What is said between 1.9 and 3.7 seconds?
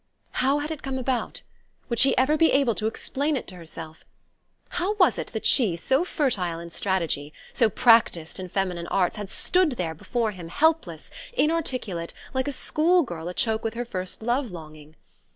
she ever be able to explain it to